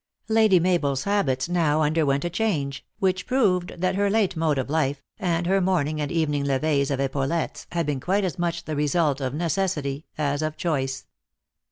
[0.29, 4.67] Lady Mabel s habits now underwent a change, which proved that her late mode of
[4.67, 8.65] life, and her morn ing and evening levees of epaulettes, had been quite as much
[8.65, 11.05] the result of necessity as of choice.